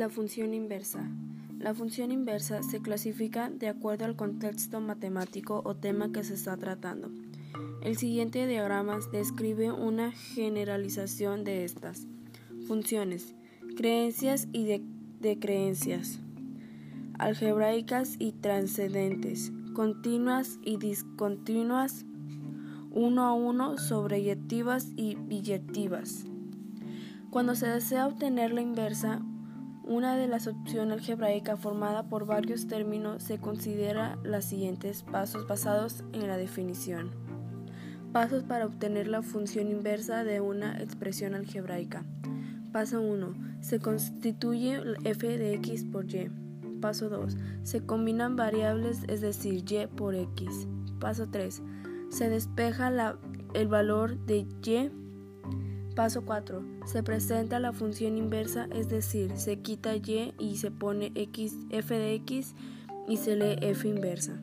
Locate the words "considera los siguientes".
33.38-35.02